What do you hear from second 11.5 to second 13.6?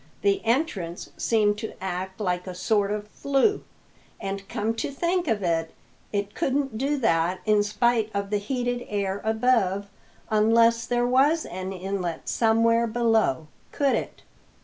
inlet somewhere below,